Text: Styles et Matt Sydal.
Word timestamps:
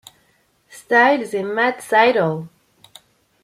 Styles 0.67 1.35
et 1.35 1.43
Matt 1.43 1.79
Sydal. 1.83 2.47